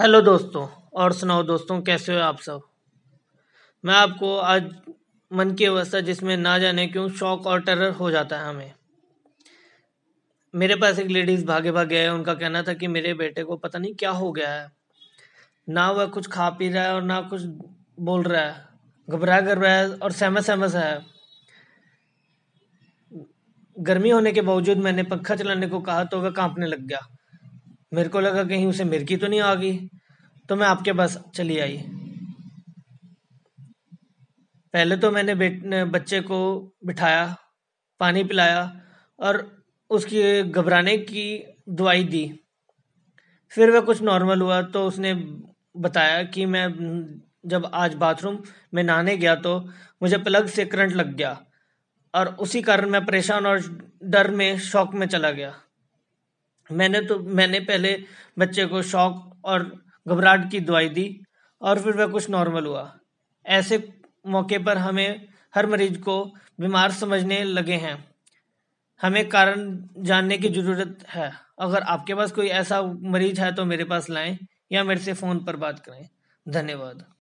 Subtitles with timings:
[0.00, 2.62] Hello दोस्तों, और सुनाओ दोस्तों, कैसे हो आप सब?
[3.84, 4.70] मैं आपको आज
[5.32, 8.72] मन की अवस्था जिसमें ना जाने क्यों शौक और टेरर हो जाता है हमें।
[10.54, 13.78] मेरे पास एक लेडीज़ भागे भागे है उनका कहना था कि मेरे बेटे को पता
[13.78, 14.72] नहीं क्या हो गया है।
[15.68, 17.42] ना वह कुछ खा पी रहा है और ना कुछ
[18.00, 18.68] बोल रहा है।
[19.10, 21.06] घबरा कर रहा है और सहमत सहमत है।
[23.78, 27.13] गर्मी होने के बावजूद मैंने पंखा चलाने को कहा तो वह कांपने लग गया।
[27.92, 29.76] मेरे को लगा कहीं उसे मिर्गी तो नहीं आ गई।
[30.48, 31.76] तो मैं आपके पास चली आई।
[34.74, 36.38] पहले तो मैंने बच्चे को
[36.86, 37.36] बिठाया,
[38.00, 38.62] पानी पिलाया
[39.18, 39.44] और
[39.90, 41.26] उसकी घबराने की
[41.68, 42.24] दवाई दी।
[43.52, 45.14] फिर वह कुछ नॉर्मल हुआ तो उसने
[45.76, 46.66] बताया कि मैं
[47.46, 48.38] जब आज बाथरूम
[48.74, 49.58] में नहाने गया तो
[50.02, 51.38] मुझे प्लग से करंट लग गया
[52.14, 53.60] और उसी कारण मैं परेशान और
[54.04, 55.54] डर में शौक में चला गया।
[56.74, 57.96] मैंने तो मैंने पहले
[58.38, 59.64] बच्चे को शौक और
[60.08, 61.06] घबराहट की दवाई दी
[61.62, 62.84] और फिर वह कुछ नॉर्मल हुआ।
[63.46, 63.78] ऐसे
[64.26, 66.24] मौके पर हमें हर मरीज़ को
[66.60, 67.96] बीमार समझने लगे हैं।
[69.00, 73.84] हमें कारण जानने की ज़रूरत है। अगर आपके पास कोई ऐसा मरीज़ है तो मेरे
[73.84, 74.38] पास लाएँ
[74.72, 76.08] या मेरे से फ़ोन पर बात करें।
[76.46, 77.04] धन्यवाद।